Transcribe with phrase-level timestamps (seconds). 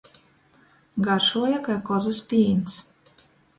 [1.09, 2.81] Garšuoja kai kozys pīns.